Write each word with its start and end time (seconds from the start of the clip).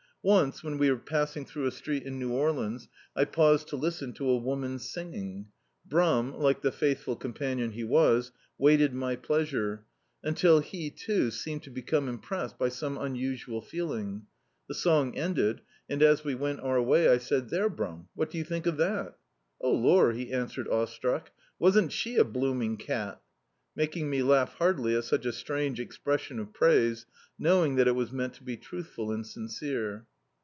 Once 0.23 0.61
when 0.63 0.77
we 0.77 0.87
were 0.91 0.99
passing 0.99 1.43
throu^ 1.43 1.65
a 1.65 1.71
street 1.71 2.03
in 2.03 2.19
New 2.19 2.31
Orleans, 2.31 2.87
I 3.15 3.25
paused 3.25 3.69
to 3.69 3.75
listen 3.75 4.13
to 4.13 4.29
a 4.29 4.37
woman 4.37 4.77
sing 4.77 5.15
ing. 5.15 5.47
Brum, 5.83 6.35
like 6.37 6.61
the 6.61 6.71
faithful 6.71 7.15
companion 7.15 7.71
he 7.71 7.83
was, 7.83 8.31
waited 8.59 8.93
my 8.93 9.15
pleasure, 9.15 9.83
tmtil 10.23 10.61
he 10.61 10.91
too 10.91 11.31
seemed 11.31 11.63
to 11.63 11.71
become 11.71 12.07
impressed 12.07 12.59
by 12.59 12.69
some 12.69 12.99
unusual 12.99 13.63
feeling. 13.63 14.27
The 14.67 14.75
song 14.75 15.17
ended, 15.17 15.59
and 15.89 16.03
as 16.03 16.23
we 16.23 16.35
went 16.35 16.59
our 16.59 16.79
way, 16.83 17.09
I 17.09 17.17
said— 17.17 17.47
^"Therc, 17.49 17.75
Bnun, 17.75 18.05
what 18.13 18.29
do 18.29 18.37
you 18.37 18.43
think 18.43 18.67
of 18.67 18.77
that?" 18.77 19.17
"O 19.59 19.71
lor," 19.71 20.11
he 20.11 20.31
answered, 20.31 20.67
awestruck, 20.67 21.31
"wasn't 21.57 21.91
she 21.91 22.17
a 22.17 22.23
blooming 22.23 22.77
cat!" 22.77 23.19
making 23.81 24.07
me 24.07 24.19
lau^ 24.19 24.47
heartily 24.47 24.95
at 24.95 25.03
such 25.05 25.25
a 25.25 25.31
strange 25.33 25.79
expres 25.79 26.21
sion 26.21 26.37
of 26.37 26.53
praise, 26.53 27.07
knowing 27.39 27.75
that 27.77 27.87
it 27.87 27.95
was 27.95 28.11
meant 28.11 28.33
to 28.35 28.43
be 28.43 28.55
truth 28.57 28.89
ful 28.89 29.11
and 29.11 29.25
sincere. 29.25 30.05